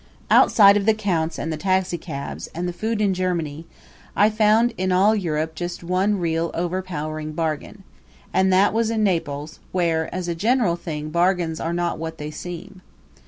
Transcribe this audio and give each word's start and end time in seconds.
Outside 0.31 0.77
of 0.77 0.87
the 0.87 0.95
counts 0.95 1.37
and 1.37 1.53
the 1.53 1.57
taxicabs, 1.57 2.47
and 2.55 2.67
the 2.67 2.73
food 2.73 3.01
in 3.01 3.13
Germany, 3.13 3.67
I 4.15 4.31
found 4.31 4.73
in 4.75 4.91
all 4.91 5.15
Europe 5.15 5.53
just 5.53 5.83
one 5.83 6.17
real 6.17 6.49
overpowering 6.55 7.33
bargain 7.33 7.83
and 8.33 8.51
that 8.51 8.73
was 8.73 8.89
in 8.89 9.03
Naples, 9.03 9.59
where, 9.71 10.11
as 10.11 10.27
a 10.27 10.33
general 10.33 10.75
thing, 10.75 11.11
bargains 11.11 11.59
are 11.59 11.71
not 11.71 11.99
what 11.99 12.17
they 12.17 12.31
seem. 12.31 12.81